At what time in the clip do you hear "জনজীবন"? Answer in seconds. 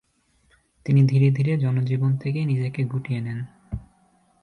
1.57-2.11